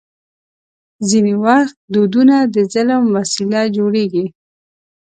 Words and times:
ځینې 1.09 1.33
وخت 1.45 1.75
دودونه 1.93 2.35
د 2.53 2.55
ظلم 2.73 3.03
وسیله 3.15 3.61
جوړېږي. 3.75 4.25